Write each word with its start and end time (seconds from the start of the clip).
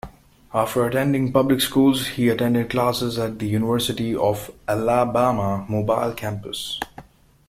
After 0.51 0.83
attending 0.87 1.31
public 1.31 1.61
schools, 1.61 2.07
he 2.07 2.29
attended 2.29 2.71
classes 2.71 3.19
at 3.19 3.37
the 3.37 3.45
University 3.45 4.15
of 4.15 4.49
Alabama, 4.67 5.63
Mobile 5.69 6.13
campus. 6.15 6.79